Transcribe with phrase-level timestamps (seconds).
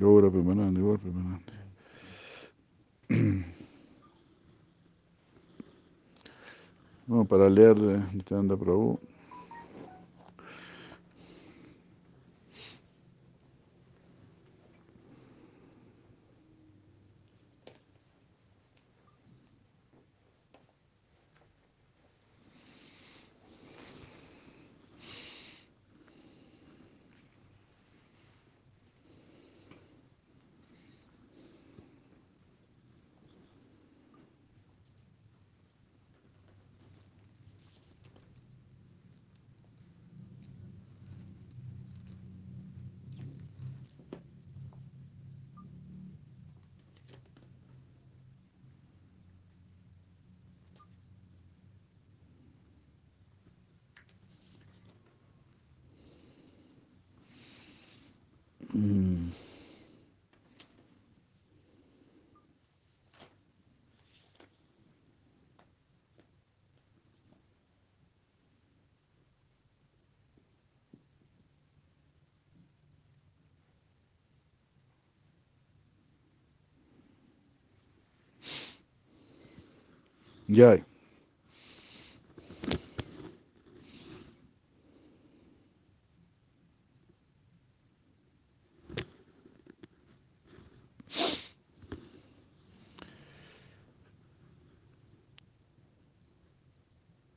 [0.00, 1.52] Obra permanente, obra permanente.
[7.08, 9.00] Bueno, para leer de Nityananda Prabhu.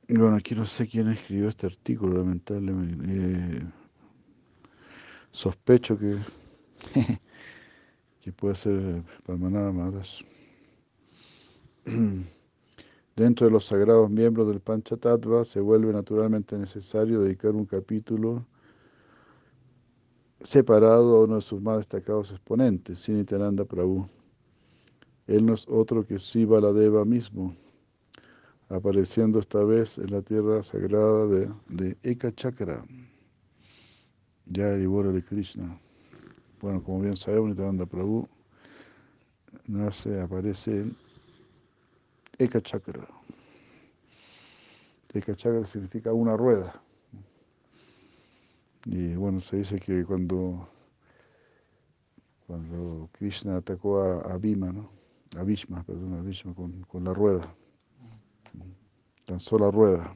[0.08, 3.06] Bueno, aquí no sé quién escribió este artículo, lamentablemente.
[3.08, 3.62] Eh,
[5.32, 6.18] sospecho que,
[8.22, 10.22] que puede ser Palmanada Maharaj.
[13.16, 18.46] Dentro de los sagrados miembros del Panchatattva se vuelve naturalmente necesario dedicar un capítulo
[20.42, 24.08] separado a uno de sus más destacados exponentes, Sinitananda Prabhu.
[25.28, 27.56] Él no es otro que Siva Deva mismo,
[28.70, 32.84] apareciendo esta vez en la tierra sagrada de, de Eka Chakra,
[34.46, 35.80] ya de Krishna.
[36.62, 38.28] Bueno, como bien sabemos, Nityananda Prabhu
[39.68, 40.86] nace, aparece
[42.42, 43.08] Eka Chakra.
[45.14, 46.82] Eka Chakra significa una rueda.
[48.86, 50.68] Y bueno, se dice que cuando,
[52.48, 54.90] cuando Krishna atacó a, a Bhima, ¿no?
[55.38, 57.54] a perdón, a Bhishma con, con la rueda,
[59.28, 60.16] lanzó la rueda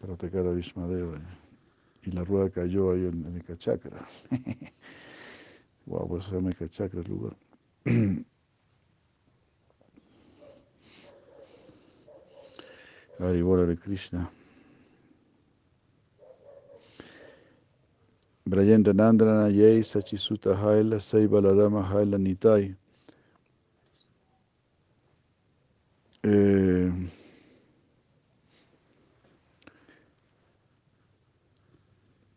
[0.00, 1.20] para atacar a Vishmadeva
[2.04, 4.08] y la rueda cayó ahí en, en Eka Chakra.
[5.84, 7.36] wow, por eso se llama Eka Chakra el lugar.
[13.22, 14.30] Haribora de Krishna.
[18.44, 22.74] Brayendra Nandana Yei Sachisuta Haila Sai Balarama Haila Nitai.
[26.24, 26.92] Eh,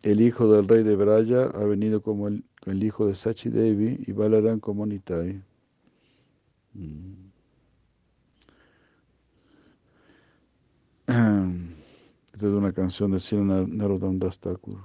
[0.04, 4.04] el hijo del rey de Braya ha venido como el, el hijo de Sachi Devi
[4.06, 5.42] y Balaram como Nitai.
[6.74, 7.25] Mm.
[12.34, 14.80] Esta es una canción de Sina Narottam Das Thakur.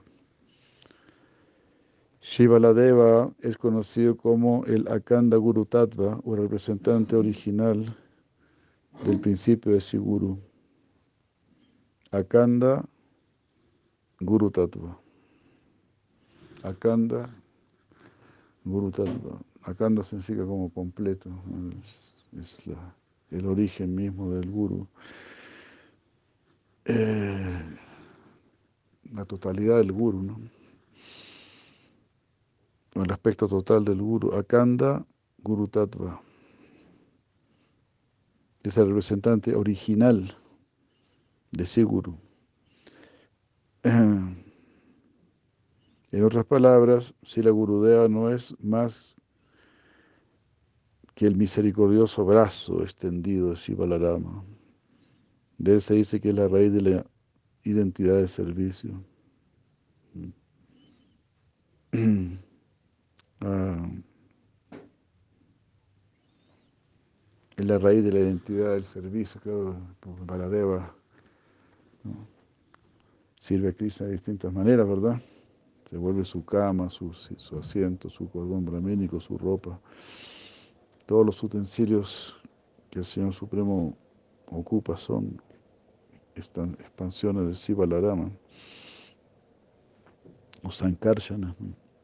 [2.21, 7.97] Shivaladeva es conocido como el Akanda Guru Tattva o representante original
[9.05, 10.39] del principio de Siguru.
[12.13, 12.85] Akanda
[14.21, 15.01] Guru Tattva.
[16.63, 17.29] Akanda
[18.65, 19.41] Guru Tattva.
[19.63, 21.31] Akanda significa como completo,
[21.83, 22.95] es, es la,
[23.31, 24.87] el origen mismo del Guru.
[26.93, 27.79] Eh,
[29.13, 30.41] la totalidad del Guru, ¿no?
[32.95, 35.07] el aspecto total del Guru, Akanda
[35.39, 36.21] Guru Tattva.
[38.65, 40.37] Es el representante original
[41.53, 42.19] de ese Guru.
[46.13, 49.15] En otras palabras, si la Gurudeva no es más
[51.15, 54.43] que el misericordioso brazo extendido de Shivalarama,
[55.61, 57.07] de él se dice que es la raíz de la
[57.65, 59.05] identidad de servicio.
[63.43, 63.91] Ah,
[67.57, 69.77] es la raíz de la identidad del servicio, claro,
[70.27, 70.95] Baladeva
[72.05, 72.29] ¿no?
[73.39, 75.23] sirve a Krishna de distintas maneras, ¿verdad?
[75.87, 79.81] Se vuelve su cama, su, su asiento, su cordón bramínico, su ropa,
[81.07, 82.39] todos los utensilios
[82.91, 83.97] que el Señor Supremo
[84.51, 85.41] ocupa son
[86.35, 88.31] expansiones de Siva Larama
[90.63, 91.55] o Sankarsana.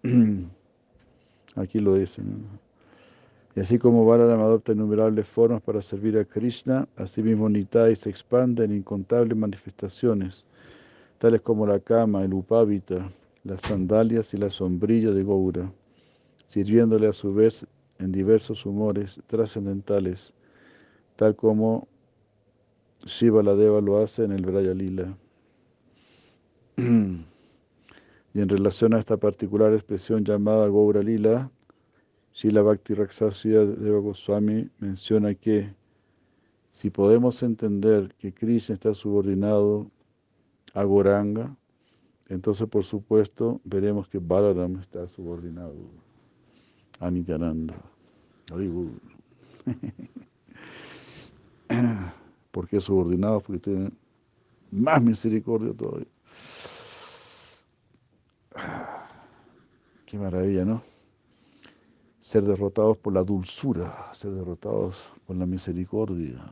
[1.56, 2.46] Aquí lo dicen.
[3.56, 8.64] Y así como Balaram adopta innumerables formas para servir a Krishna, asimismo Nitai se expande
[8.64, 10.44] en incontables manifestaciones,
[11.19, 13.11] tales como la cama, el upavita,
[13.44, 15.73] las sandalias y la sombrilla de Goura,
[16.46, 17.67] sirviéndole a su vez
[17.99, 20.34] en diversos humores trascendentales,
[21.17, 21.88] tal como
[23.05, 25.17] Shiva la Deva lo hace en el Braya Lila.
[26.77, 31.51] y en relación a esta particular expresión llamada Goura Lila,
[32.33, 35.75] Shila Bhakti Raksasya Deva Goswami menciona que
[36.71, 39.91] si podemos entender que Krishna está subordinado
[40.75, 41.57] a Goranga,
[42.29, 45.75] entonces por supuesto veremos que Balaram está subordinado
[47.01, 47.75] a Nityananda.
[52.56, 53.41] ¿Por qué subordinado?
[53.41, 53.93] Porque tiene
[54.70, 56.06] más misericordia todavía.
[60.06, 60.82] Qué maravilla, ¿no?
[62.23, 66.50] Ser derrotados por la dulzura, ser derrotados por la misericordia.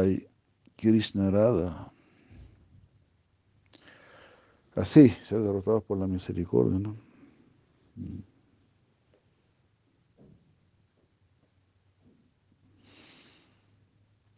[0.00, 0.26] Hay
[0.74, 1.92] Krishna Radha.
[4.74, 6.96] Así, ser derrotados por la misericordia, ¿no?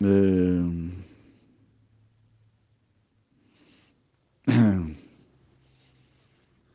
[0.01, 0.63] Eh,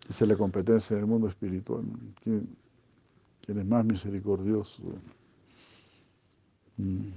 [0.10, 1.84] esa es la competencia en el mundo espiritual.
[2.22, 2.56] ¿Quién,
[3.48, 4.84] es más misericordioso?
[6.78, 7.10] Mm,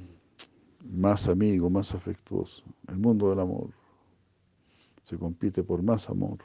[0.92, 2.62] más amigo, más afectuoso.
[2.88, 3.70] El mundo del amor.
[5.04, 6.38] Se compite por más amor.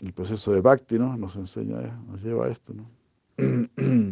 [0.00, 1.16] El proceso de Bhakti ¿no?
[1.16, 2.74] nos enseña, nos lleva a esto.
[2.74, 2.84] ¿no?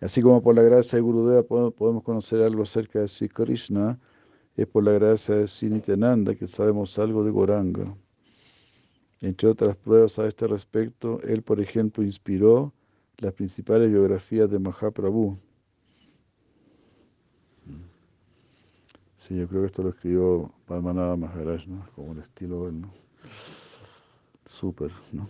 [0.00, 3.98] Así como por la gracia de Gurudeva podemos conocer algo acerca de Sri Krishna,
[4.54, 7.96] es por la gracia de Sri Nityananda que sabemos algo de Goranga.
[9.20, 12.74] Entre otras pruebas a este respecto, él, por ejemplo, inspiró
[13.18, 15.38] las principales biografías de Mahaprabhu.
[19.16, 21.86] Sí, yo creo que esto lo escribió Padmanabha Maharaj, ¿no?
[21.94, 22.92] Como el estilo de él, ¿no?
[24.44, 25.26] Súper, ¿no?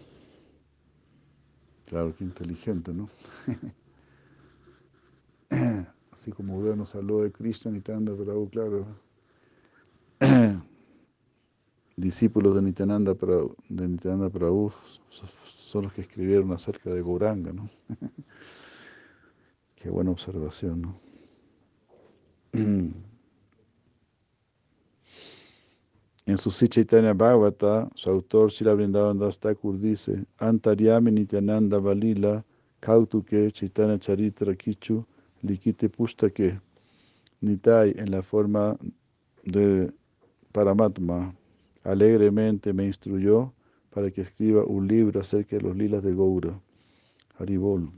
[1.86, 3.08] Claro, qué inteligente, ¿no?
[6.12, 8.86] Así como Buda nos de Krishna Nityananda Prabhu, claro.
[11.96, 14.72] Discípulos de Nityananda Prabhu, de Nityananda Prabhu
[15.10, 17.70] son los que escribieron acerca de Gauranga, ¿no?
[19.76, 21.00] Qué buena observación, ¿no?
[26.28, 32.44] En su Sichaitanya Bhagavata, su autor Sila Vrindavan Das Thakur dice, Antaryami Nityananda Valila
[32.80, 35.06] Kautuke Chaitanya Charitra Kichu
[35.46, 36.60] Likite Pustake
[37.40, 38.76] Nitai en la forma
[39.44, 39.92] de
[40.52, 41.34] Paramatma
[41.84, 43.52] alegremente me instruyó
[43.90, 46.60] para que escriba un libro acerca de los lilas de Goura,
[47.38, 47.90] Haribol.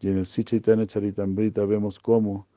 [0.00, 2.48] Y en el Sichaitanya Charitamrita vemos cómo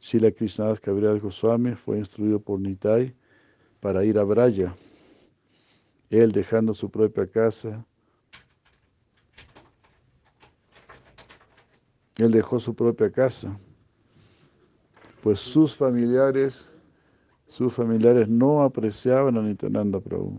[0.00, 3.14] Sila Krishnadas Kaviraj Goswami fue instruido por Nitai
[3.80, 4.74] para ir a Braya.
[6.10, 7.86] Él dejando su propia casa,
[12.18, 13.58] él dejó su propia casa
[15.24, 16.68] pues sus familiares,
[17.46, 20.38] sus familiares no apreciaban a Nityananda Prabhu.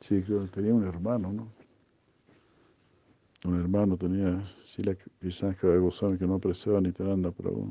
[0.00, 1.52] Sí, que tenía un hermano, ¿no?
[3.44, 7.68] Un hermano tenía Sila Krishna Goswami que no apreciaba a Nityananda Prabhu.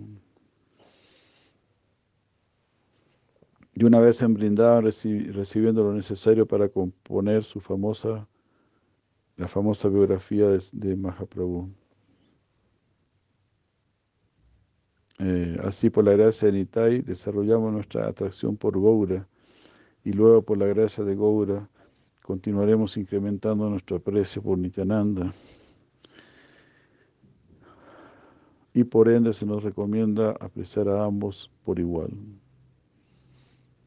[3.73, 8.27] Y una vez en Brindavan recibiendo lo necesario para componer su famosa
[9.37, 11.69] la famosa biografía de, Mahaprabhu.
[15.19, 19.27] Eh, así, por la gracia de Nitai, desarrollamos nuestra atracción por Goura
[20.03, 21.69] y luego, por la gracia de Goura,
[22.21, 25.33] continuaremos incrementando nuestro aprecio por Nityananda.
[28.73, 32.11] Y por ende se nos recomienda apreciar a ambos por igual.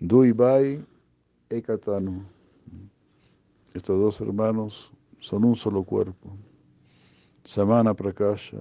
[0.01, 0.83] Duibai
[1.51, 2.25] Ekatanu.
[3.75, 4.91] Estos dos hermanos
[5.21, 6.37] son un solo cuerpo.
[7.45, 8.59] Samana Prakasha,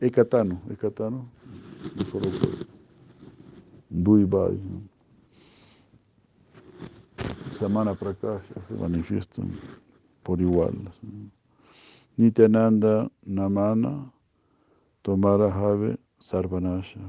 [0.00, 1.28] Ekatano, Ekatano,
[1.98, 2.64] un solo cuerpo.
[3.90, 4.58] Duibai.
[7.50, 9.50] Samana Prakasha se manifiestan
[10.22, 10.74] por igual.
[12.16, 14.12] Nityananda Namana,
[15.02, 17.00] Tomara Have Sarvanasha.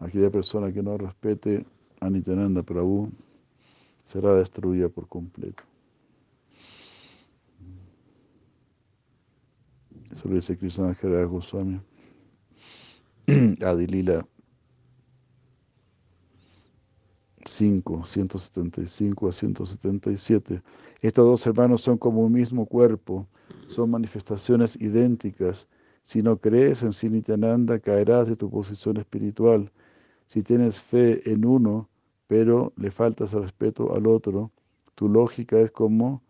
[0.00, 1.64] Aquella persona que no respete
[2.00, 3.10] a Nityananda Prabhu
[4.08, 5.62] será destruida por completo.
[10.10, 11.78] Eso lo dice Krishna Jara Goswami.
[13.60, 14.26] Adilila
[17.44, 20.62] 5, 175 a 177.
[21.02, 23.28] Estos dos hermanos son como un mismo cuerpo,
[23.66, 25.68] son manifestaciones idénticas.
[26.02, 29.70] Si no crees en Sinitananda, caerás de tu posición espiritual.
[30.24, 31.90] Si tienes fe en uno,
[32.28, 34.52] pero le faltas respeto al otro,
[34.94, 36.22] tu lógica es como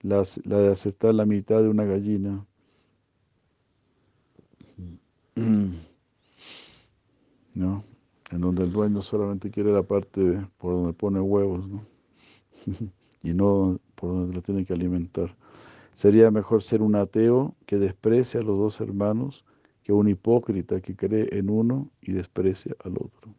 [0.00, 2.44] la, la de aceptar la mitad de una gallina.
[7.54, 7.84] ¿No?
[8.30, 11.84] En donde el dueño solamente quiere la parte por donde pone huevos, ¿no?
[13.22, 15.36] y no por donde lo tiene que alimentar.
[15.92, 19.44] Sería mejor ser un ateo que desprecia a los dos hermanos
[19.82, 23.34] que un hipócrita que cree en uno y desprecia al otro.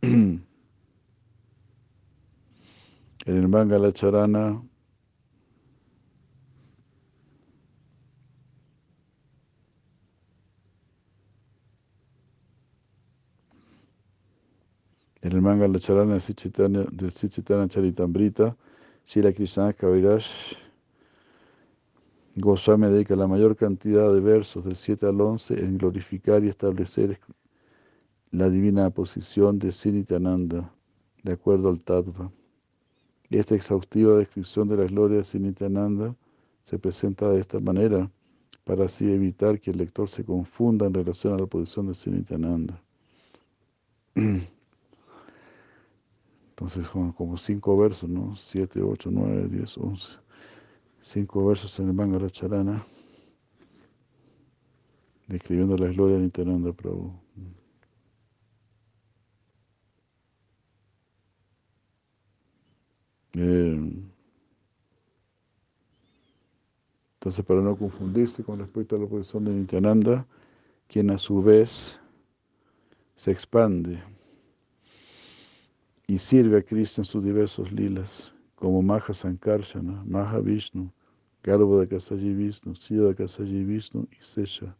[0.02, 0.42] En
[3.26, 4.62] el manga La Charana
[15.20, 18.56] En el manga La Charana del Sichitana Charitambrita,
[19.04, 20.24] Shila Krishna Kaviraj
[22.36, 27.20] Goswami dedica la mayor cantidad de versos del 7 al 11 en glorificar y establecer
[28.30, 30.72] la divina posición de Sinitananda,
[31.24, 32.30] de acuerdo al Tattva.
[33.28, 36.14] Esta exhaustiva descripción de la gloria de Sinitananda
[36.62, 38.10] se presenta de esta manera
[38.64, 42.80] para así evitar que el lector se confunda en relación a la posición de Sinitananda.
[46.50, 48.36] Entonces, como, cinco versos, ¿no?
[48.36, 50.10] Siete, ocho, nueve, diez, once.
[51.02, 52.86] Cinco versos en el Mangala Charana,
[55.26, 57.12] describiendo la gloria de Nityananda Prabhu.
[63.34, 63.92] Eh,
[67.14, 70.26] entonces, para no confundirse con respecto a la posición de Nityananda,
[70.88, 72.00] quien a su vez
[73.14, 74.02] se expande
[76.06, 80.90] y sirve a Cristo en sus diversos lilas, como Maha Sankarsana, Maha Vishnu,
[81.42, 84.76] Garbo de Kasaji Vishnu, Siddha de Kasaji Vishnu y Sesha,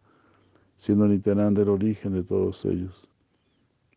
[0.77, 3.09] siendo Nityananda el origen de todos ellos.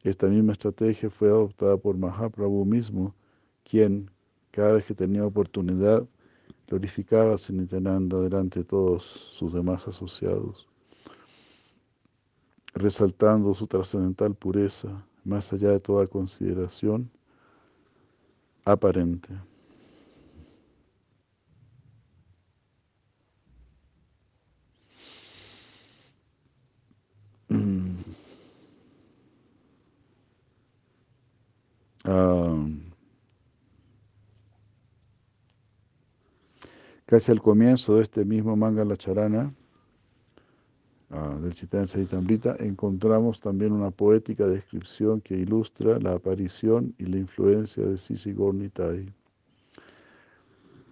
[0.03, 3.15] Esta misma estrategia fue adoptada por Mahaprabhu mismo,
[3.63, 4.11] quien,
[4.53, 6.07] cada vez que tenía oportunidad,
[6.67, 10.67] glorificaba a Nityananda delante de todos sus demás asociados,
[12.75, 17.09] resaltando su trascendental pureza, más allá de toda consideración
[18.63, 19.33] aparente.
[27.49, 28.03] Mm.
[32.05, 32.53] Ah.
[37.13, 39.53] Casi al comienzo de este mismo manga La Charana,
[41.11, 47.17] uh, del Chitán Saitambrita, encontramos también una poética descripción que ilustra la aparición y la
[47.17, 49.13] influencia de Sisi Gornitai.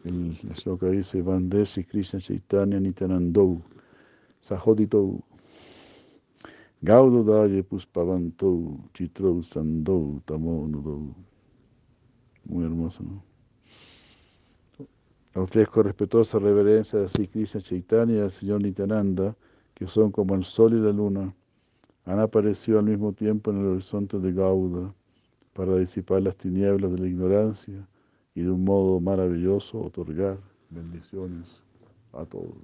[0.03, 3.59] El sloka dice, Vandesi Krishna Chaitanya Nitanandou,
[4.41, 5.23] Sahodito,
[6.83, 11.15] Gaudo Puspavantou, Chitrou Sandou, Tamo Nudou.
[12.45, 13.30] Muy hermoso, ¿no?
[15.33, 19.33] Ofrezco respetuosa reverencia a Sri Krishna Chaitanya y al Señor Nityananda,
[19.73, 21.33] que son como el sol y la luna,
[22.05, 24.93] han aparecido al mismo tiempo en el horizonte de Gauda
[25.53, 27.87] para disipar las tinieblas de la ignorancia
[28.35, 30.37] y de un modo maravilloso otorgar
[30.69, 31.61] bendiciones
[32.11, 32.55] a todos.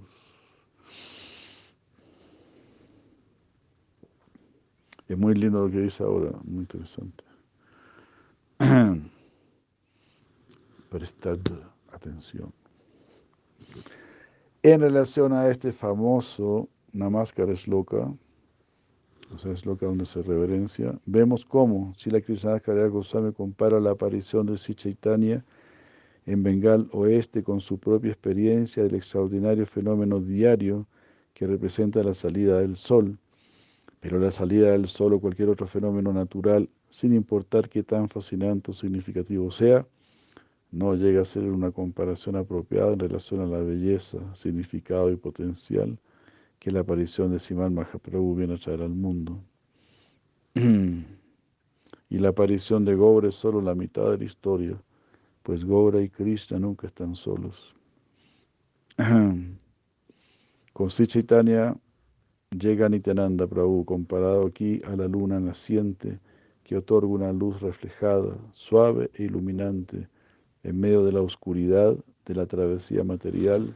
[5.08, 7.24] Es muy lindo lo que dice ahora, muy interesante.
[10.90, 11.40] Prestad
[11.98, 12.54] atención.
[14.64, 18.12] En relación a este famoso Namaskar es loca,
[19.34, 24.46] o sea, es loca donde se reverencia, vemos cómo Sila Krishna Goswami compara la aparición
[24.48, 25.44] de Sichaitanya
[26.26, 30.88] en Bengal Oeste con su propia experiencia del extraordinario fenómeno diario
[31.34, 33.18] que representa la salida del sol.
[34.00, 38.72] Pero la salida del sol o cualquier otro fenómeno natural, sin importar qué tan fascinante
[38.72, 39.86] o significativo sea,
[40.72, 45.98] no llega a ser una comparación apropiada en relación a la belleza, significado y potencial
[46.60, 49.42] que la aparición de Simal Mahaprabhu viene a traer al mundo.
[50.56, 54.82] y la aparición de Gobra es solo la mitad de la historia,
[55.44, 57.76] pues Gobra y Krishna nunca están solos.
[60.74, 61.76] Con Sichaitanya
[62.52, 66.20] llega Nityananda Prabhu, comparado aquí a la luna naciente
[66.64, 70.08] que otorga una luz reflejada, suave e iluminante,
[70.64, 71.96] en medio de la oscuridad
[72.26, 73.76] de la travesía material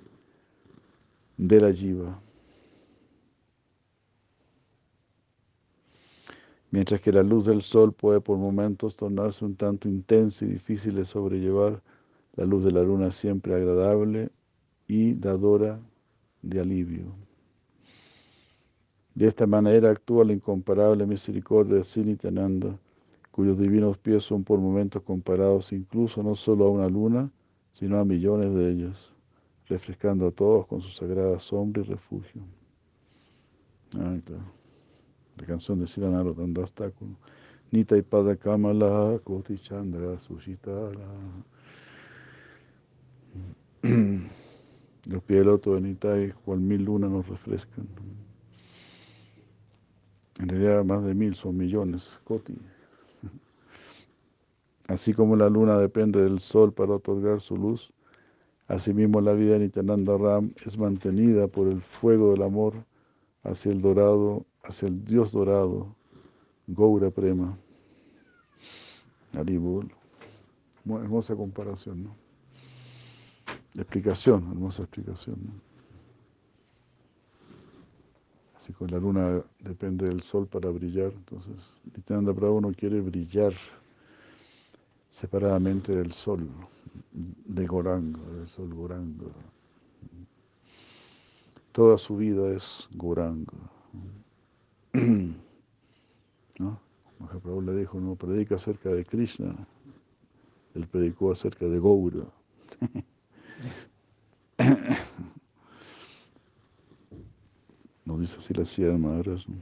[1.38, 2.22] de la jiva.
[6.72, 10.96] Mientras que la luz del sol puede por momentos tornarse un tanto intensa y difícil
[10.96, 11.82] de sobrellevar,
[12.36, 14.30] la luz de la luna es siempre agradable
[14.88, 15.80] y dadora
[16.42, 17.14] de alivio.
[19.16, 22.80] De esta manera actúa la incomparable misericordia de Sinitananda,
[23.32, 27.32] cuyos divinos pies son por momentos comparados incluso no solo a una luna,
[27.72, 29.14] sino a millones de ellas,
[29.68, 32.42] refrescando a todos con su sagrada sombra y refugio.
[33.96, 34.44] Ah, claro.
[35.38, 37.06] La canción de Siranaro Tandastaku.
[37.72, 40.92] Nita y Pada Kamala, Koti Chandra, Sushitara.
[43.82, 47.88] Los pies del otro de Nitai, cual mil lunas nos refrescan.
[50.40, 52.56] En realidad más de mil son millones, Koti.
[54.92, 57.94] Así como la luna depende del sol para otorgar su luz,
[58.68, 62.74] asimismo la vida de Nityananda Ram es mantenida por el fuego del amor
[63.44, 65.96] hacia el dorado, hacia el Dios dorado,
[66.68, 67.58] Goura Prema.
[69.34, 69.90] Aribul.
[70.86, 72.16] Hermosa comparación, ¿no?
[73.76, 75.38] Explicación, hermosa explicación.
[78.58, 83.54] Así como la luna depende del sol para brillar, entonces Nityananda Prabhu no quiere brillar
[85.12, 86.50] separadamente del sol,
[87.12, 89.28] de Goranga, del sol Goranga.
[91.74, 93.54] Toda su vida es Goranga.
[94.94, 96.80] ¿No?
[97.20, 99.56] Mahaprabhu le dijo, no predica acerca de Krishna,
[100.74, 102.26] él predicó acerca de Gaura.
[108.04, 109.48] No dice así la Sierra Madras.
[109.48, 109.56] ¿no?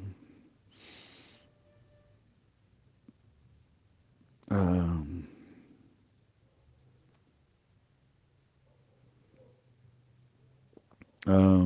[11.32, 11.64] Ah,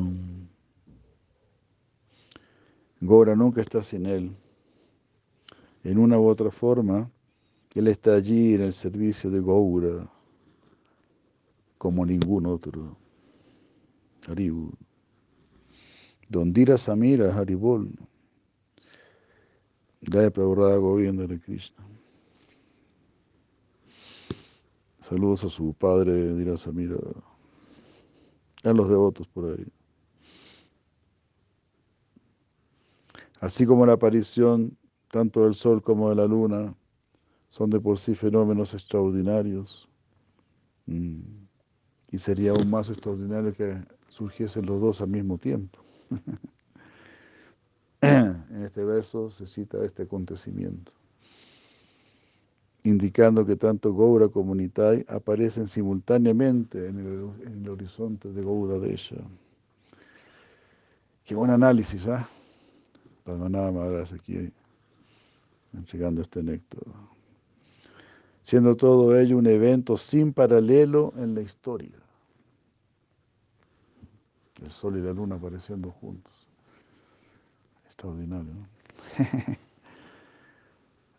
[3.00, 4.36] Gora nunca está sin él.
[5.86, 7.10] En una u otra forma,
[7.74, 10.12] él está allí en el servicio de Gaura
[11.78, 12.98] como ningún otro.
[14.28, 14.74] Haribu.
[16.28, 17.90] Dondira Samira Haribol.
[20.02, 21.86] Gaya Prabhupada Govienda de Krishna.
[25.00, 26.98] Saludos a su padre, Dira Samira.
[28.64, 29.66] A los devotos por ahí.
[33.40, 34.78] Así como la aparición
[35.12, 36.74] tanto del sol como de la luna
[37.50, 39.88] son de por sí fenómenos extraordinarios.
[40.86, 41.20] Mm,
[42.12, 43.76] y sería aún más extraordinario que
[44.08, 45.80] surgiesen los dos al mismo tiempo.
[48.02, 50.92] en este verso se cita este acontecimiento,
[52.84, 58.80] indicando que tanto Goura como Nitai aparecen simultáneamente en el, en el horizonte de Gouda
[58.80, 59.18] de ella.
[61.24, 62.28] Qué buen análisis, ¿ah?
[62.30, 62.44] ¿eh?
[63.24, 64.52] Padmanabha Maharaj aquí
[65.74, 66.84] entregando este néctar.
[68.42, 71.98] Siendo todo ello un evento sin paralelo en la historia.
[74.62, 76.48] El sol y la luna apareciendo juntos.
[77.86, 78.68] Extraordinario, ¿no?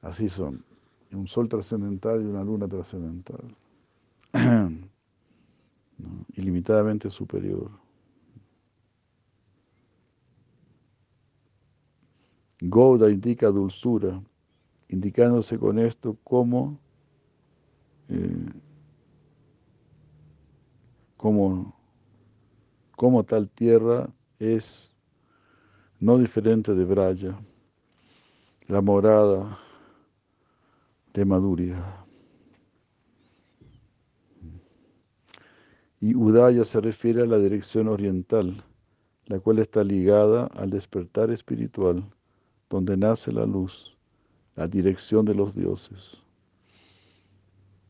[0.03, 0.63] Así son.
[1.15, 3.55] Un sol trascendental y una luna trascendental.
[6.35, 7.71] Ilimitadamente superior.
[12.61, 14.21] Gouda indica dulzura,
[14.89, 16.79] indicándose con esto cómo,
[18.09, 18.47] eh,
[21.17, 21.75] cómo
[23.25, 24.95] tal tierra es
[26.01, 27.39] no diferente de Braya,
[28.67, 29.59] la morada
[31.15, 32.05] de Maduria.
[36.01, 38.63] Y Udaya se refiere a la dirección oriental,
[39.27, 42.05] la cual está ligada al despertar espiritual
[42.69, 43.97] donde nace la luz,
[44.57, 46.21] la dirección de los dioses.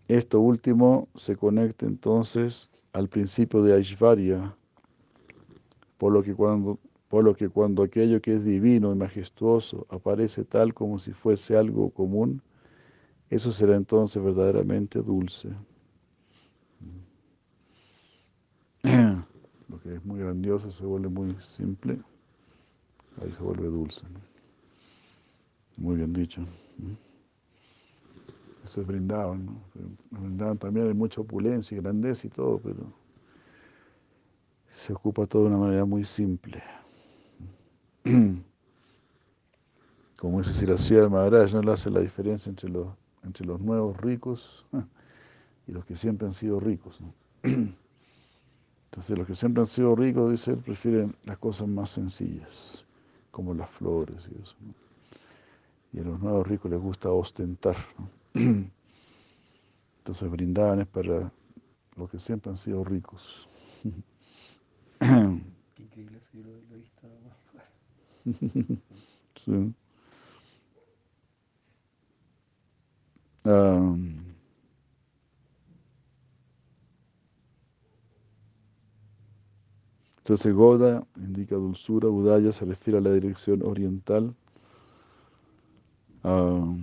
[0.07, 4.55] Esto último se conecta entonces al principio de Aishvarya,
[5.97, 10.45] por lo que cuando, por lo que cuando aquello que es divino y majestuoso aparece
[10.45, 12.43] tal como si fuese algo común,
[13.35, 15.49] eso será entonces verdaderamente dulce.
[18.83, 21.99] Lo que es muy grandioso se vuelve muy simple,
[23.21, 24.03] ahí se vuelve dulce.
[25.77, 26.47] Muy bien dicho.
[28.65, 29.61] Eso es brindaban, ¿no?
[30.11, 32.93] Brindaban también hay mucha opulencia y grandeza y todo, pero
[34.71, 36.63] se ocupa todo de una manera muy simple.
[40.17, 42.89] Como dice Siracía el Maharaj, no le hace la diferencia entre los,
[43.25, 44.67] entre los nuevos ricos
[45.67, 47.01] y los que siempre han sido ricos.
[47.01, 47.13] ¿no?
[48.91, 52.87] Entonces los que siempre han sido ricos, dice él, prefieren las cosas más sencillas,
[53.31, 54.57] como las flores y eso.
[55.93, 57.77] Y a los nuevos ricos les gusta ostentar.
[58.35, 61.33] Entonces brindaban es para
[61.97, 63.49] los que siempre han sido ricos.
[65.01, 67.09] Qué increíble eso, yo lo, lo he visto.
[69.45, 69.75] sí.
[73.45, 74.25] Um,
[80.25, 84.35] Entonces Goda indica dulzura, Udaya se refiere a la dirección oriental.
[86.23, 86.75] ah,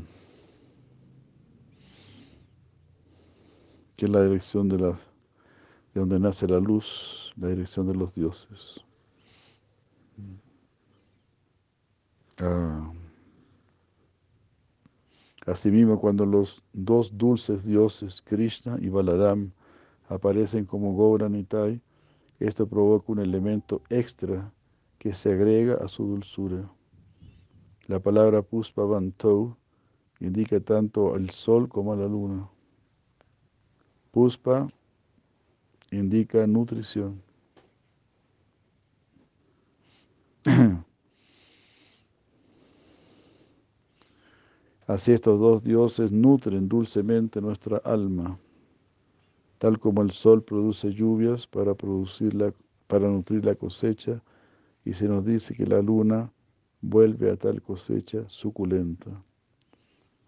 [3.96, 8.14] que es la dirección de, la, de donde nace la luz, la dirección de los
[8.14, 8.82] dioses.
[12.38, 12.92] Ah,
[15.46, 19.52] asimismo, cuando los dos dulces dioses, Krishna y Balaram,
[20.10, 21.82] aparecen como Gauranitai,
[22.40, 24.52] esto provoca un elemento extra
[24.98, 26.70] que se agrega a su dulzura.
[27.88, 29.56] La palabra Puspavantou
[30.20, 32.50] indica tanto al sol como a la luna.
[34.12, 34.68] Puspa
[35.92, 37.22] indica nutrición.
[44.92, 48.38] Así estos dos dioses nutren dulcemente nuestra alma
[49.58, 52.52] tal como el sol produce lluvias para, producir la,
[52.88, 54.22] para nutrir la cosecha,
[54.84, 56.34] y se nos dice que la luna
[56.82, 59.12] vuelve a tal cosecha suculenta,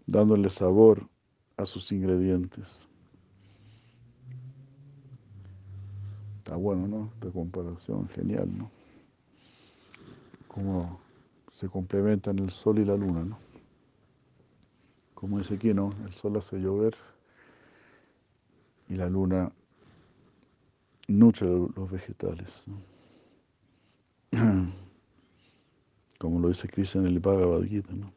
[0.06, 1.08] dándole sabor
[1.56, 2.86] a sus ingredientes.
[6.38, 7.10] Está bueno, ¿no?
[7.14, 8.70] Esta comparación, genial, ¿no?
[10.46, 11.00] Cómo
[11.50, 13.53] se complementan el sol y la luna, ¿no?
[15.24, 15.94] Como dice aquí, ¿no?
[16.04, 16.94] El sol hace llover
[18.90, 19.50] y la luna
[21.08, 22.66] nutre los vegetales.
[26.18, 27.94] Como lo dice Krishna en el Bhagavad Gita.
[27.94, 28.12] ¿no?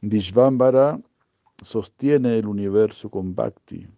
[0.00, 1.00] Dishvambara
[1.60, 3.88] sostiene el universo con bhakti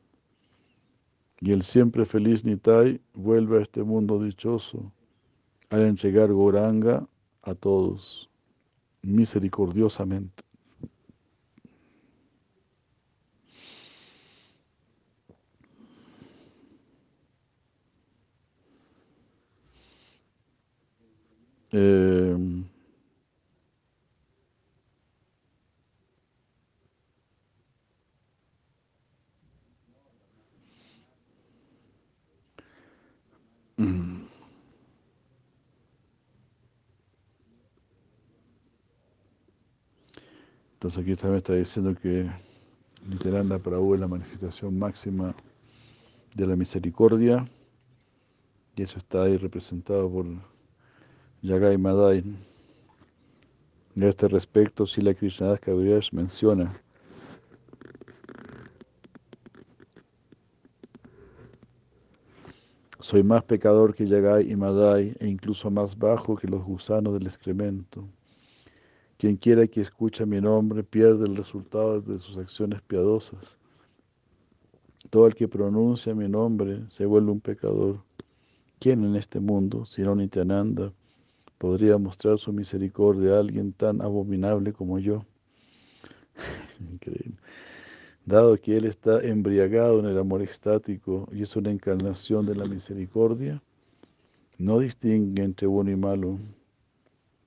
[1.40, 4.90] y el siempre feliz Nitai vuelve a este mundo dichoso
[5.70, 7.07] al entregar Goranga
[7.42, 8.28] a todos
[9.02, 10.44] misericordiosamente.
[21.70, 22.64] Eh,
[33.78, 34.28] mm.
[40.79, 42.31] Entonces aquí también está diciendo que
[43.05, 45.35] Nityananda Prabhu es la manifestación máxima
[46.37, 47.45] de la misericordia
[48.77, 50.27] y eso está ahí representado por
[51.43, 52.23] Yagai Madai.
[54.01, 56.81] A este respecto, Sila Krishnadas Kaviraj menciona
[63.01, 67.27] Soy más pecador que Yagai y Madai e incluso más bajo que los gusanos del
[67.27, 68.09] excremento.
[69.18, 73.59] Quien quiera que escuche mi nombre pierde el resultado de sus acciones piadosas.
[75.11, 78.04] Todo el que pronuncia mi nombre se vuelve un pecador.
[78.78, 80.92] ¿Quién en este mundo, si no Nityananda,
[81.59, 85.26] podría mostrar su misericordia a alguien tan abominable como yo?
[86.81, 87.38] Increíble.
[88.24, 92.66] Dado que él está embriagado en el amor estático y es una encarnación de la
[92.66, 93.61] misericordia,
[94.59, 96.38] no distingue entre bueno y malo.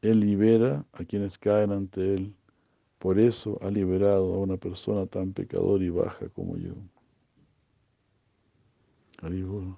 [0.01, 2.35] Él libera a quienes caen ante Él.
[2.97, 6.73] Por eso ha liberado a una persona tan pecadora y baja como yo.
[9.21, 9.75] Haribol.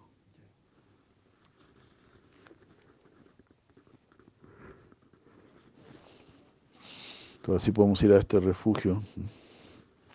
[7.36, 9.03] Entonces así podemos ir a este refugio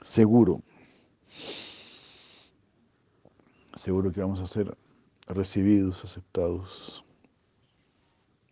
[0.00, 0.62] seguro.
[3.74, 4.74] Seguro que vamos a ser
[5.26, 7.04] recibidos, aceptados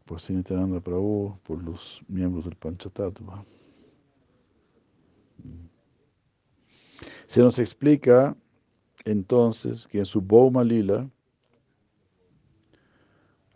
[0.07, 3.45] por Sinitananda Prabhu, por los miembros del Panchatattva.
[7.27, 8.37] Se nos explica
[9.05, 11.11] entonces que en su Bhoma Lila,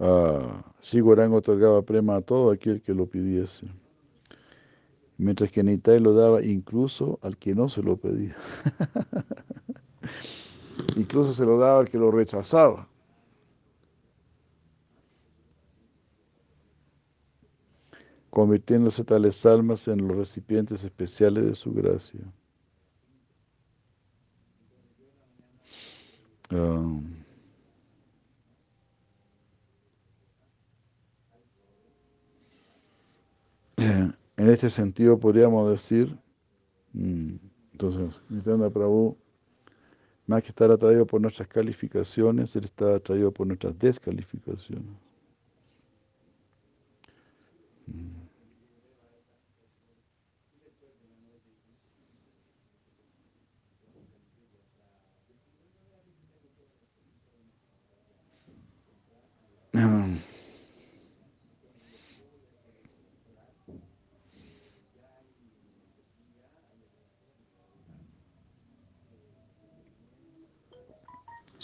[0.00, 3.66] uh, Sigurang otorgaba prema a todo aquel que lo pidiese,
[5.18, 8.36] mientras que Nitai lo daba incluso al que no se lo pedía.
[10.96, 12.89] incluso se lo daba al que lo rechazaba.
[18.30, 22.20] Convirtiéndose tales almas en los recipientes especiales de su gracia.
[26.50, 27.00] ah,
[34.36, 36.16] en este sentido podríamos decir,
[36.92, 37.36] mm,
[37.72, 39.16] entonces, Nityananda Prabhu,
[40.26, 44.96] más que estar atraído por nuestras calificaciones, él está atraído por nuestras descalificaciones.
[47.88, 48.30] Mm.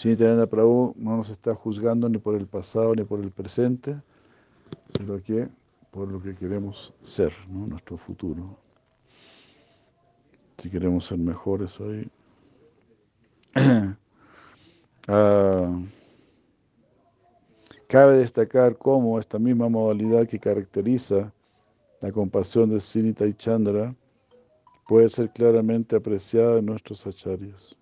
[0.05, 3.97] Nityananda Prabhu no nos está juzgando ni por el pasado ni por el presente,
[4.97, 5.49] sino que
[5.91, 8.59] por lo que queremos ser, nuestro futuro.
[10.59, 12.09] Si queremos ser mejores hoy.
[15.09, 15.71] Ah,
[17.87, 21.33] cabe destacar cómo esta misma modalidad que caracteriza
[22.01, 23.95] la compasión de Sinita y Chandra
[24.89, 27.77] puede ser claramente apreciada en nuestros acharyas.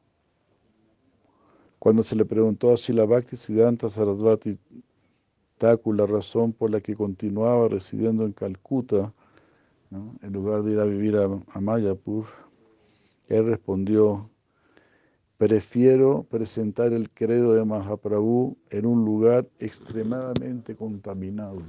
[1.85, 4.59] Cuando se le preguntó a Sila Bhakti Siddhanta Sarasvati
[5.59, 9.13] Thakur la razón por la que continuaba residiendo en Calcuta,
[9.91, 11.29] en lugar de ir a vivir a,
[11.61, 12.25] Mayapur,
[13.29, 14.31] él respondió,
[15.37, 21.61] prefiero presentar el credo de Mahaprabhu en un lugar extremadamente contaminado.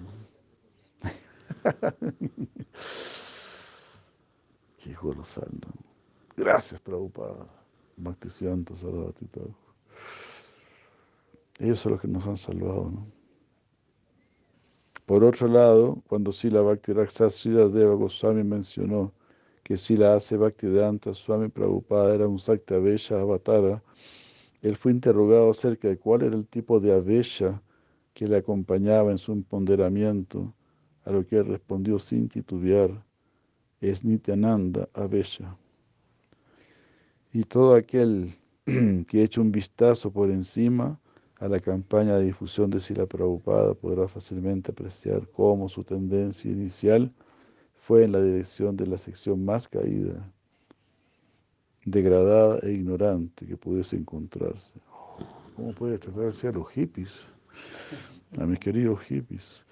[4.78, 5.14] Qué hijo
[6.38, 7.50] Gracias, Prabhupada.
[7.98, 9.65] Bhaktisiddhanta Thakur.
[11.60, 12.92] Ellos son los que nos han salvado.
[12.92, 13.16] ¿no?
[15.06, 16.92] Por otro lado, cuando Sila Bhakti
[17.30, 19.14] Srila Deva Goswami mencionó
[19.64, 23.84] que Sila hace Bhaktivedanta Swami Prabhupada era un Sakta Avesha Avatara,
[24.64, 27.62] él fue interrogado acerca de cuál era el tipo de Avesha
[28.16, 30.52] que le acompañaba en su empoderamiento,
[31.04, 33.04] a lo que él respondió sin titubear,
[33.82, 35.56] es Nityananda Avesha.
[37.32, 41.00] Y todo aquel que eche un vistazo por encima
[41.46, 47.14] a la campaña de difusión de Sila Prabhupada podrá fácilmente apreciar cómo su tendencia inicial
[47.76, 50.28] fue en la dirección de la sección más caída,
[51.86, 54.74] degradada e ignorante que pudiese encontrarse.
[55.56, 57.22] ¿Cómo puede tratarse a los hippies?
[58.40, 59.64] A mis queridos hippies.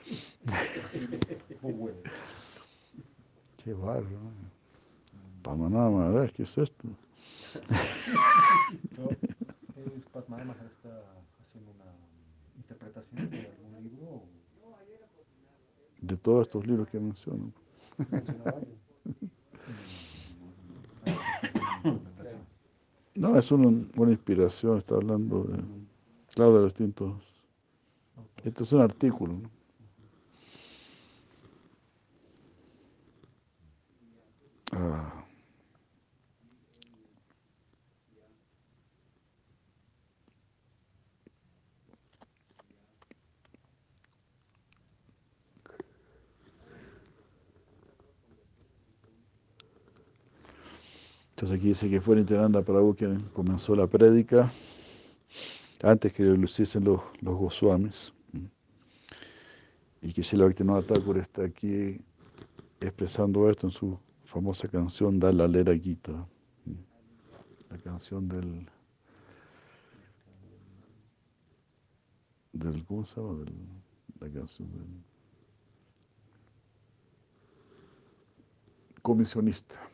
[3.64, 4.20] Qué barro.
[5.42, 6.88] Pamanama, ¿qué es esto?
[13.12, 14.24] de algún libro?
[16.02, 17.52] De todos estos libros que menciono.
[23.16, 25.64] No, es una, buena inspiración, está hablando de,
[26.34, 27.44] claro, de distintos.
[28.44, 29.34] Esto es un artículo.
[29.34, 29.50] ¿no?
[34.72, 35.23] Ah.
[51.36, 54.52] Entonces aquí dice que fue Nityananda Prabhu quien comenzó la prédica
[55.82, 58.14] antes que lo los, los Goswamis.
[60.04, 62.00] Y que Shila Bhaktivinoda Thakur está aquí
[62.80, 66.28] expresando esto en su famosa canción Dala Lera Gita,
[67.70, 68.68] la canción del,
[72.52, 73.06] del ¿cómo
[74.20, 75.04] la canción del
[79.02, 79.93] comisionista.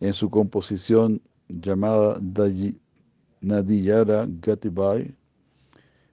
[0.00, 2.18] En su composición llamada
[3.40, 5.14] Nadiyara Gatibai,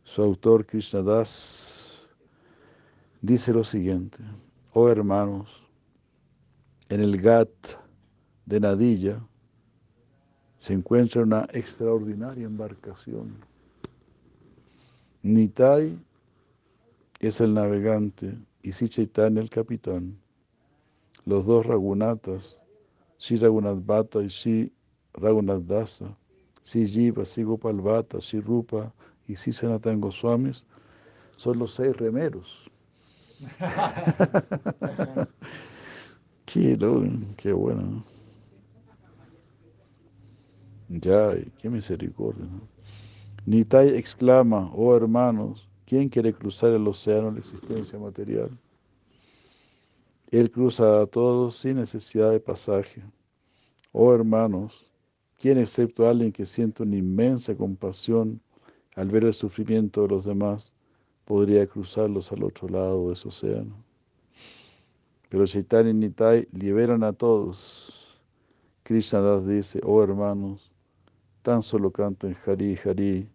[0.03, 2.07] su autor Krishnadas
[3.21, 4.19] dice lo siguiente,
[4.73, 5.63] oh hermanos,
[6.89, 7.49] en el Gat
[8.45, 9.21] de Nadilla
[10.57, 13.35] se encuentra una extraordinaria embarcación.
[15.23, 15.97] Nitai
[17.19, 20.17] es el navegante y Sichaitanya el capitán.
[21.25, 22.61] Los dos ragunatas
[23.17, 24.71] Sri Raghunath Bhatta y Sri
[25.13, 26.15] Raghunath Dasa,
[26.61, 28.93] Sri Jiva, Sri Gopal Bhatta, Sri Rupa
[29.27, 30.65] y Sri Sanatan Goswamis
[31.37, 32.69] son los seis remeros.
[36.45, 36.77] qué,
[37.37, 38.03] qué bueno.
[40.89, 42.45] Ya, qué misericordia.
[43.45, 48.49] Nitai exclama, oh hermanos, ¿quién quiere cruzar el océano de la existencia material?
[50.29, 53.01] Él cruza a todos sin necesidad de pasaje.
[53.93, 54.89] Oh hermanos,
[55.39, 58.41] ¿quién excepto alguien que siente una inmensa compasión
[58.95, 60.73] al ver el sufrimiento de los demás
[61.23, 63.73] podría cruzarlos al otro lado de ese océano?
[65.29, 68.19] Pero Chaitanya y Nitai liberan a todos.
[68.83, 70.71] Krishna dice, oh hermanos,
[71.41, 73.29] tan solo canten Hari Hari,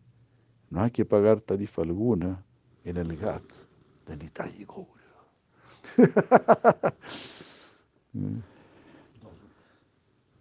[0.69, 2.45] no hay que pagar tarifa alguna
[2.85, 3.45] en el GAT
[4.07, 5.02] de Nitai y Gaura.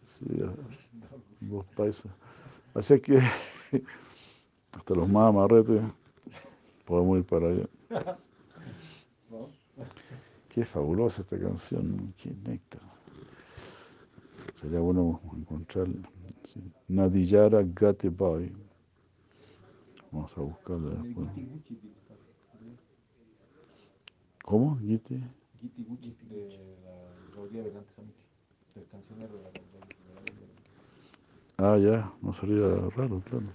[0.03, 0.25] sí,
[1.75, 2.11] paisas.
[2.73, 3.19] Así que
[4.71, 5.81] hasta los más amarretes
[6.85, 7.67] podemos ir para allá.
[10.49, 12.81] Qué fabulosa esta canción, qué néctar.
[14.53, 16.09] Sería bueno encontrarla.
[16.43, 16.61] Sí.
[16.87, 18.51] Nadiyara Gatebai.
[20.11, 21.29] Vamos a buscarla después.
[24.43, 24.77] ¿Cómo?
[24.79, 25.21] Giti.
[25.61, 28.23] Giti Gucci de la Samiti,
[28.75, 29.49] del cancionero de la
[31.57, 33.45] Ah, ya, no sería raro, claro.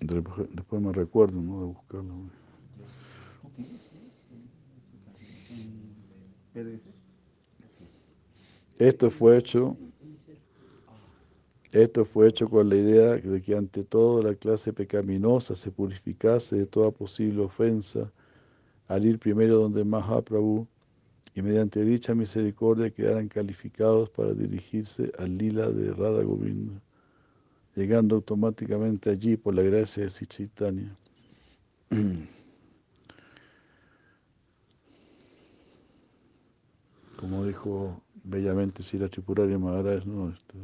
[0.00, 1.60] Después, me recuerdo, ¿no?
[1.60, 2.14] De buscarla.
[8.78, 9.76] Esto fue hecho
[11.72, 16.56] esto fue hecho con la idea de que ante todo la clase pecaminosa se purificase
[16.56, 18.10] de toda posible ofensa
[18.86, 20.66] al ir primero donde Mahaprabhu
[21.34, 26.80] y mediante dicha misericordia quedaran calificados para dirigirse al lila de Radha Govinda,
[27.76, 30.96] llegando automáticamente allí por la gracia de Sichaitanya.
[37.20, 40.30] Como dijo bellamente Sira Tripurari Maharaj, ¿no?
[40.30, 40.56] Este,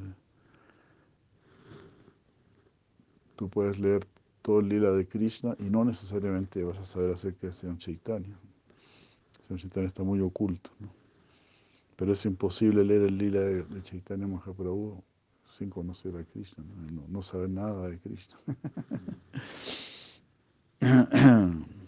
[3.37, 4.07] tú puedes leer
[4.43, 8.37] todo el lila de Krishna y no necesariamente vas a saber acerca de Señor Chaitanya.
[9.41, 10.89] Señor Chaitanya está muy oculto, ¿no?
[11.97, 15.03] pero es imposible leer el lila de, de Chaitanya Mahaprabhu
[15.49, 18.37] sin conocer a Krishna, no, no, no saber nada de Krishna.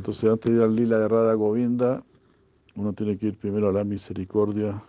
[0.00, 2.02] Entonces, antes de ir al lila de Radha Govinda,
[2.74, 4.82] uno tiene que ir primero a la misericordia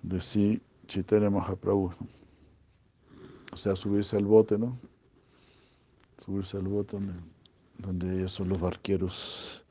[0.00, 1.92] de sí, Chaitanya Mahaprabhu.
[3.52, 4.78] O sea, subirse al bote, ¿no?
[6.24, 7.12] Subirse al bote donde,
[7.76, 9.62] donde ellos son los barqueros.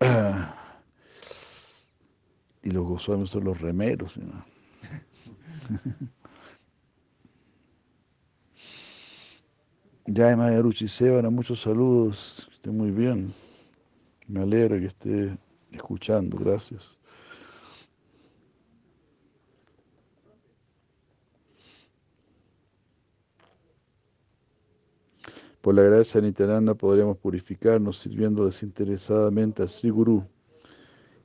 [2.62, 4.18] Y los Goswamis son los remeros.
[4.18, 4.44] ¿no?
[10.06, 13.34] Ya, Maya Ruchi Sebana, muchos saludos, esté muy bien.
[14.26, 15.36] Me alegra que esté
[15.70, 16.96] escuchando, gracias.
[25.60, 30.26] Por la gracia de Nityananda podremos purificarnos sirviendo desinteresadamente a Sri Guru,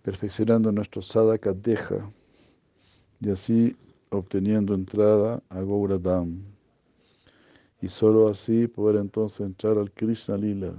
[0.02, 2.12] perfeccionando nuestro sadhaka deja
[3.21, 3.78] y así
[4.10, 6.43] obteniendo entrada a Gauradam
[7.82, 10.73] y solo así poder entonces entrar al Krishna Lila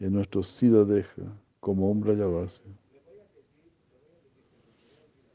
[0.00, 1.22] en nuestro Siddha Deja
[1.60, 2.62] como Umbra Yavase.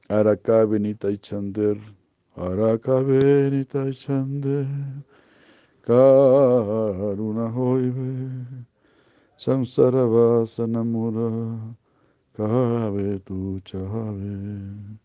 [0.09, 1.77] Araka Benita y Chander,
[2.35, 4.67] Araka Benita y Chander,
[5.81, 8.45] Karuna Hoive,
[9.37, 11.75] Samsara Vasanamura,
[12.35, 14.99] Kabe tu Chave.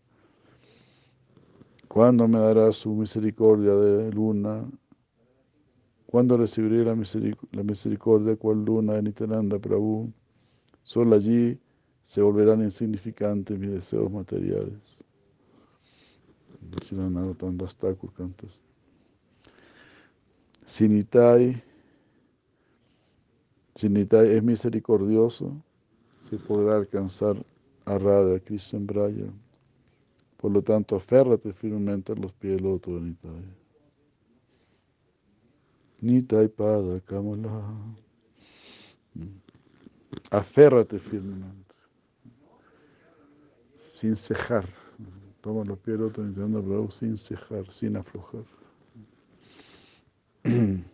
[1.87, 4.63] ¿Cuándo me dará su misericordia de luna?
[6.09, 10.11] ¿Cuándo recibiré la, miseric la misericordia cual luna de Nityananda Prabhu?
[10.81, 11.59] Solo allí
[12.01, 15.05] se volverán insignificantes mis deseos materiales.
[20.65, 21.61] Sinitai,
[23.75, 25.53] Sinitai es misericordioso,
[26.27, 27.37] se podrá alcanzar
[27.85, 29.31] a Radha Krishna Braya.
[30.37, 33.58] Por lo tanto, aférrate firmemente a los pies del de Nitai.
[36.01, 37.73] Nitai Pada Kamala.
[40.31, 41.75] Aférrate firmemente,
[43.93, 44.65] sin cejar.
[45.41, 48.43] Toma los pies del otro sin cejar, sin aflojar.
[50.43, 50.85] En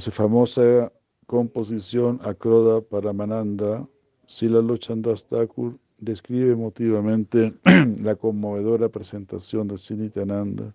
[0.00, 0.92] su famosa
[1.26, 3.86] composición Akroda Paramananda,
[4.26, 7.54] Sila Lochandas Thakur describe emotivamente
[8.00, 10.74] la conmovedora presentación de Sinitananda,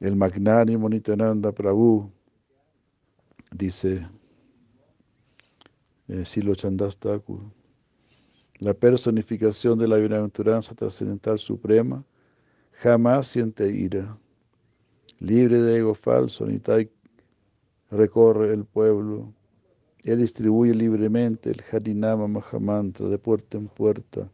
[0.00, 2.10] el magnánimo Nityananda Prabhu.
[3.50, 4.06] Dice,
[6.08, 7.40] eh, Silo Chandas Thakur.
[8.60, 12.04] La personificación de la bienaventuranza trascendental suprema
[12.72, 14.18] jamás siente ira.
[15.20, 16.90] Libre de ego falso, Nitai
[17.90, 19.32] recorre el pueblo.
[20.04, 24.30] Él distribuye libremente el Harinama Mahamantra de puerta en puerta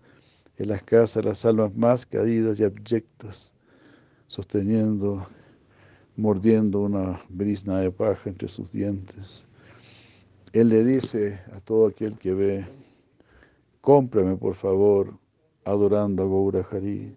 [0.57, 3.53] en las casas las almas más caídas y abyectas,
[4.29, 5.27] sosteniendo,
[6.17, 9.45] mordiendo una brisna de paja entre sus dientes.
[10.53, 12.67] Él le dice a todo aquel que ve,
[13.81, 15.19] cómprame por favor,
[15.65, 17.17] adorando a Gaura Hari.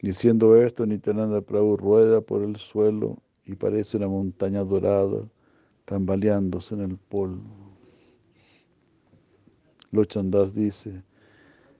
[0.00, 5.22] Diciendo esto, Nityananda Prabhu rueda por el suelo y parece una montaña dorada,
[5.86, 7.42] tambaleándose en el polvo.
[9.92, 11.02] Lochandas dice,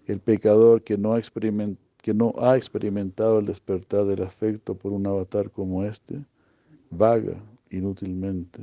[0.07, 1.19] el pecador que no, ha
[2.05, 6.23] que no ha experimentado el despertar del afecto por un avatar como este,
[6.91, 7.35] vaga
[7.71, 8.61] inútilmente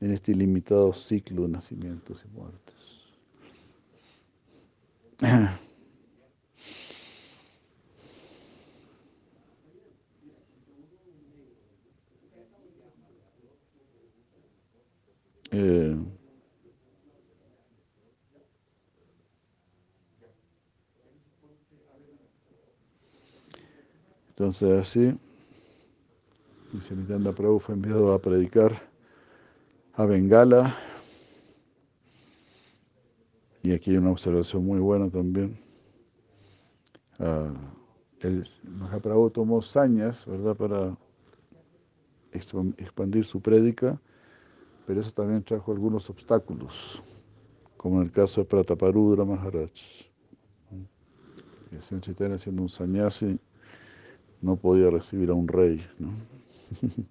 [0.00, 2.74] en este ilimitado ciclo de nacimientos y muertes.
[24.42, 25.16] entonces así,
[26.72, 28.72] Nitanda Prabhu fue enviado a predicar
[29.94, 30.74] a Bengala.
[33.62, 35.56] Y aquí hay una observación muy buena también.
[37.20, 37.54] Uh,
[38.18, 40.96] el Mahaprabhu tomó sañas, ¿verdad?, para
[42.32, 44.00] expandir su prédica
[44.88, 47.00] pero eso también trajo algunos obstáculos,
[47.76, 49.70] como en el caso de Prataparudra Maharaj.
[51.70, 53.38] El señor Chaitanya siendo un sannyasi
[54.42, 55.84] no podía recibir a un rey.
[55.98, 56.10] ¿no?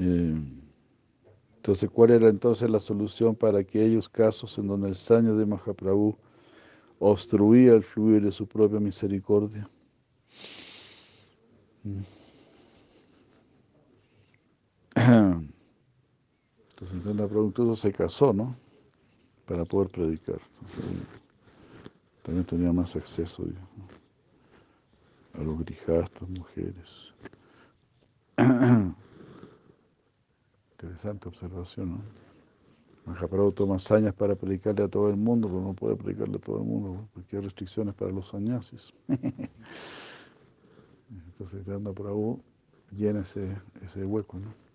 [0.00, 0.40] Eh,
[1.56, 6.16] entonces, ¿cuál era entonces la solución para aquellos casos en donde el saño de Mahaprabhu
[6.98, 9.68] obstruía el fluir de su propia misericordia.
[16.80, 18.54] Entonces, la pregunta se casó, ¿no?
[19.46, 20.40] Para poder predicar.
[22.22, 23.44] también tenía más acceso
[25.34, 27.14] a los grijastas, mujeres.
[30.72, 32.00] Interesante observación, ¿no?
[33.06, 36.58] Mahaprabhu toma hazañas para predicarle a todo el mundo, pero no puede predicarle a todo
[36.58, 38.92] el mundo porque hay restricciones para los sañasis.
[41.10, 42.40] Entonces, Danda Prabhu
[42.92, 44.38] llena ese, ese hueco.
[44.38, 44.67] ¿no?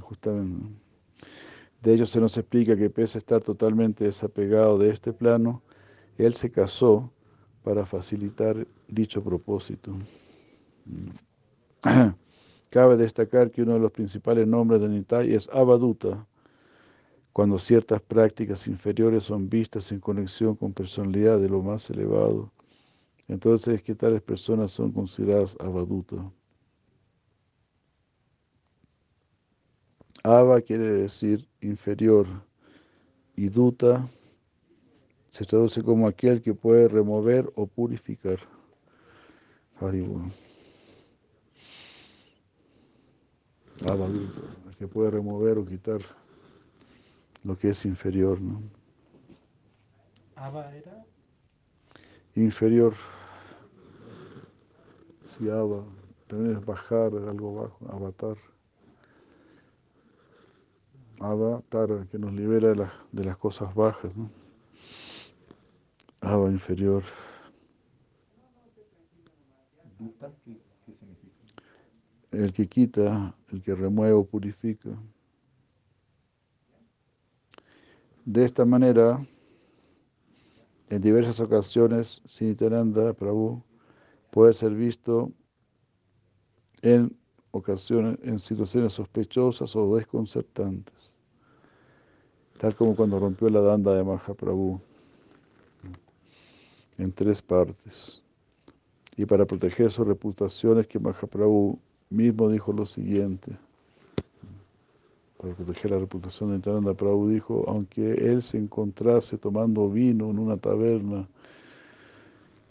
[0.00, 0.86] Justamente
[1.86, 5.62] de ello se nos explica que pese a estar totalmente desapegado de este plano,
[6.18, 7.12] él se casó
[7.62, 9.96] para facilitar dicho propósito.
[12.70, 16.26] Cabe destacar que uno de los principales nombres de Nitai es Abaduta,
[17.32, 22.50] cuando ciertas prácticas inferiores son vistas en conexión con personalidad de lo más elevado.
[23.28, 26.16] Entonces que tales personas son consideradas Abaduta.
[30.26, 32.26] Ava quiere decir inferior
[33.36, 34.10] y Duta
[35.28, 38.40] se traduce como aquel que puede remover o purificar.
[39.80, 39.92] Ava
[44.06, 46.00] el que puede remover o quitar
[47.44, 48.40] lo que es inferior.
[48.40, 48.60] ¿no?
[50.34, 51.06] ¿Ava era?
[52.34, 52.94] Inferior.
[55.38, 55.84] Sí, Ava.
[56.26, 58.55] También es bajar, algo bajo, avatar.
[61.20, 64.30] Avatar, que nos libera de, de las cosas bajas, ¿no?
[66.20, 67.02] Ava inferior.
[72.30, 74.90] El que quita, el que remueve o purifica.
[78.24, 79.24] De esta manera,
[80.88, 83.62] en diversas ocasiones, Sinitananda Prabhu
[84.30, 85.32] puede ser visto
[86.82, 87.16] en
[88.22, 91.12] en situaciones sospechosas o desconcertantes,
[92.58, 94.80] tal como cuando rompió la danda de Mahaprabhu
[96.98, 98.22] en tres partes.
[99.16, 101.78] Y para proteger su reputación es que Mahaprabhu
[102.10, 103.56] mismo dijo lo siguiente.
[105.38, 110.38] Para proteger la reputación de Nityananda Prabhu dijo, aunque él se encontrase tomando vino en
[110.38, 111.28] una taberna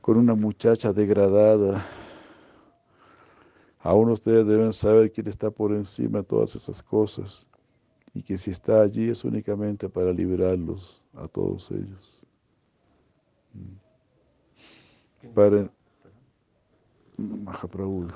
[0.01, 1.85] con una muchacha degradada,
[3.85, 7.47] Aún ustedes deben saber quién está por encima de todas esas cosas
[8.15, 12.25] y que si está allí es únicamente para liberarlos a todos ellos.
[15.35, 15.69] Para,
[17.15, 18.07] Mahaprabhu.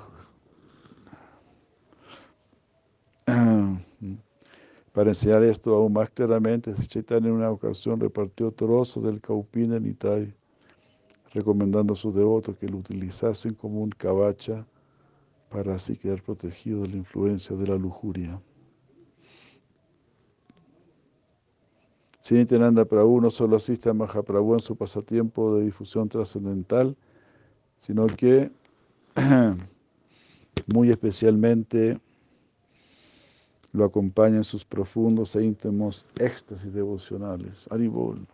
[4.92, 9.86] Para enseñar esto aún más claramente, Chaitanya en una ocasión repartió trozos del Kaupina en
[9.86, 10.34] Itai,
[11.32, 14.66] recomendando a sus devotos que lo utilizasen como un kavacha
[15.50, 18.40] para así quedar protegido de la influencia de la lujuria.
[22.20, 26.96] Sinitananda Prabhu no solo asiste a Mahaprabhu en su pasatiempo de difusión trascendental,
[27.78, 28.52] sino que
[30.68, 32.00] muy especialmente
[33.72, 37.68] lo acompaña en sus profundos e íntimos éxtasis devocionales.
[37.72, 38.28] Aribol.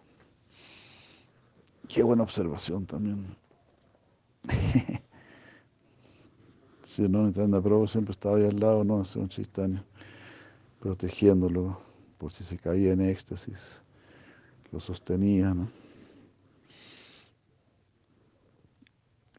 [1.88, 3.26] Qué buena observación también.
[6.86, 9.02] Si no, Nitanda Prabhu siempre estaba ahí al lado, ¿no?
[9.02, 9.84] Ese un chistania,
[10.80, 11.80] protegiéndolo
[12.20, 13.82] por si se caía en éxtasis,
[14.72, 15.68] lo sostenía, ¿no?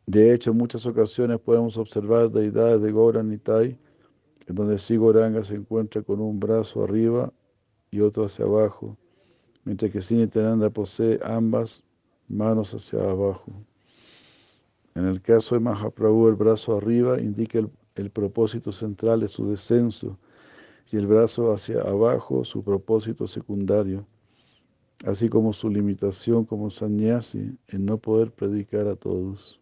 [0.06, 3.78] De hecho, en muchas ocasiones podemos observar deidades de Goran Nitai,
[4.48, 7.32] en donde Sigoranga se encuentra con un brazo arriba
[7.92, 8.96] y otro hacia abajo,
[9.64, 11.84] mientras que Sinitananda posee ambas
[12.26, 13.52] manos hacia abajo.
[14.96, 17.58] En el caso de Mahaprabhu, el brazo arriba indica
[17.96, 20.18] el, propósito central de su descenso
[20.90, 24.06] y el brazo hacia abajo su propósito secundario,
[25.04, 29.60] así como su limitación como sannyasi en no poder predicar a todos.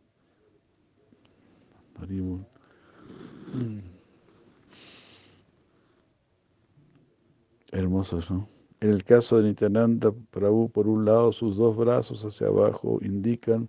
[7.73, 8.49] Hermosos, ¿no?
[8.79, 13.69] En el caso de Nityananda Prabhu, por un lado, sus dos brazos hacia abajo indican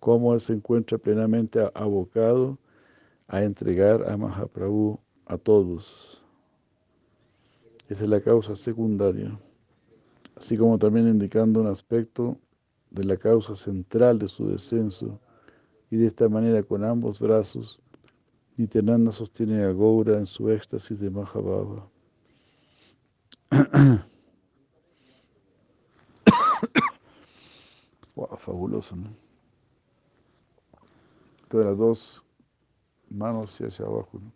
[0.00, 2.58] cómo él se encuentra plenamente abocado
[3.26, 6.22] a entregar a Mahaprabhu a todos.
[7.88, 9.38] Esa es la causa secundaria,
[10.36, 12.38] así como también indicando un aspecto
[12.90, 15.18] de la causa central de su descenso,
[15.90, 17.80] y de esta manera con ambos brazos,
[18.56, 21.88] Nityananda sostiene a Goura en su éxtasis de Mahabhava.
[28.14, 29.27] wow, fabuloso, ¿no?
[31.48, 32.24] Todas las dos
[33.10, 34.20] manos hacia abajo.
[34.20, 34.32] ¿no?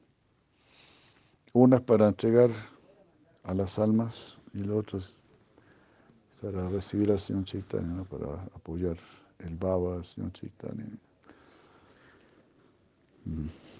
[1.52, 2.50] Una es para entregar
[3.44, 5.20] a las almas y la otra es
[6.40, 8.04] para recibir al Señor Chaitanya, ¿no?
[8.04, 8.96] para apoyar
[9.38, 10.86] el Baba al Señor Chaitanya.
[13.24, 13.71] Mm.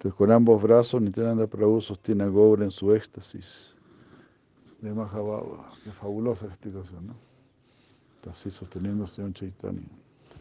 [0.00, 3.76] Entonces con ambos brazos Nityananda Prabhu sostiene a Gaura en su éxtasis
[4.80, 5.74] de Mahabhava.
[5.84, 7.14] Qué fabulosa la explicación, ¿no?
[8.16, 9.86] Está así sosteniendo al Señor Chaitanya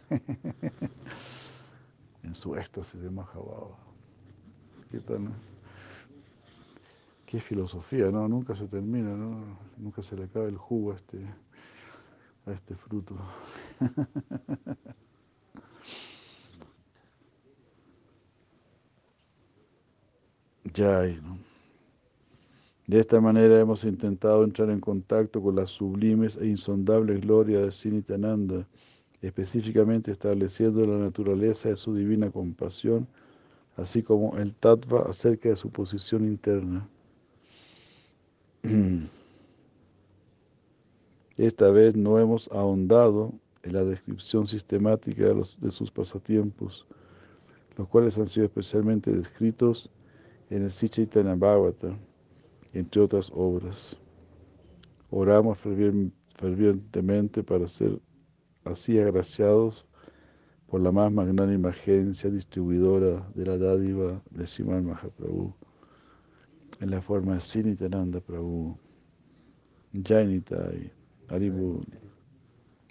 [2.23, 3.75] en su éxtasis de Mahabhava.
[4.91, 5.27] ¿Qué tal?
[7.25, 8.29] Qué filosofía, ¿no?
[8.29, 9.57] Nunca se termina, ¿no?
[9.75, 11.21] Nunca se le acaba el jugo a este,
[12.45, 13.17] a este fruto.
[20.73, 21.01] ya.
[22.87, 27.71] De esta manera hemos intentado entrar en contacto con las sublimes e insondables glorias de
[27.71, 28.67] Sinitananda,
[29.21, 33.07] específicamente estableciendo la naturaleza de su divina compasión,
[33.77, 36.87] así como el tattva acerca de su posición interna.
[41.37, 43.31] Esta vez no hemos ahondado
[43.63, 46.87] en la descripción sistemática de sus pasatiempos,
[47.77, 49.89] los cuales han sido especialmente descritos
[50.49, 51.97] en el Sichaitanya Bhagavata,
[52.73, 53.97] entre otras obras.
[55.11, 57.99] Oramos fervientemente para ser
[58.63, 59.85] así agraciados
[60.67, 65.53] por la más magnánima agencia distribuidora de la dádiva de Siman Mahaprabhu
[66.79, 68.77] en la forma de Sinitananda Prabhu,
[69.93, 70.91] Jainitai,
[71.27, 71.83] Haribu,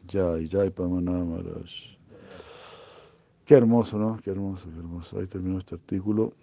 [0.07, 1.97] Jai, Jai Pamanamaras.
[3.45, 4.19] Qué hermoso, ¿no?
[4.23, 5.19] Qué hermoso, qué hermoso.
[5.19, 6.35] Ahí terminó este artículo.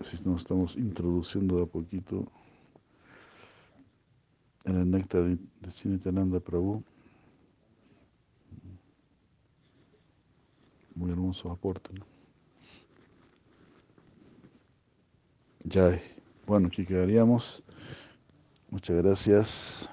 [0.00, 2.26] Así nos estamos introduciendo de a poquito
[4.64, 6.82] en el néctar de Sinitananda Prabhu.
[10.94, 12.06] Muy hermoso aporte, ¿no?
[15.64, 16.00] Ya,
[16.46, 17.62] bueno, aquí quedaríamos.
[18.70, 19.88] Muchas gracias.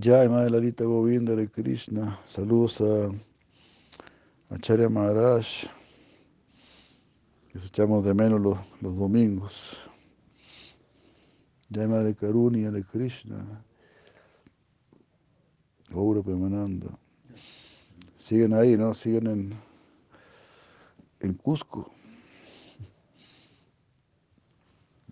[0.00, 2.18] Madre Lalita Govinda de Krishna.
[2.24, 3.10] Saludos a
[4.48, 5.66] Acharya Maharaj.
[7.52, 9.76] Les echamos de menos los, domingos.
[11.70, 13.62] Jai Madre Karuni, Hare Krishna.
[15.90, 16.98] Gaura Pemananda.
[18.16, 18.94] Siguen ahí, ¿no?
[18.94, 19.54] Siguen en,
[21.20, 21.92] en Cusco.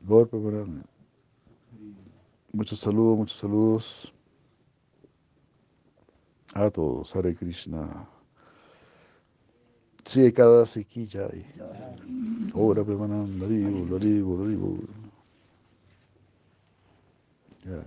[0.00, 0.86] Gaura Pemananda.
[2.52, 4.14] Muchos saludos, muchos saludos
[6.54, 7.14] a todos.
[7.14, 8.08] Hare Krishna.
[10.04, 11.46] Sí, cada siquilla ahí.
[12.54, 14.78] Ahora Pemananda, Laribo, Laribo, Laribo.
[17.64, 17.84] Ya.